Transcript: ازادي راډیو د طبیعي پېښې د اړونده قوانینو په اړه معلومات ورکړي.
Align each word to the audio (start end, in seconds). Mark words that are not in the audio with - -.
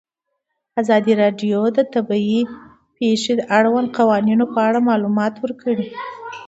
ازادي 0.81 1.13
راډیو 1.21 1.59
د 1.77 1.79
طبیعي 1.93 2.41
پېښې 2.97 3.33
د 3.37 3.41
اړونده 3.57 3.93
قوانینو 3.97 4.45
په 4.53 4.59
اړه 4.67 4.79
معلومات 4.89 5.33
ورکړي. 5.43 5.87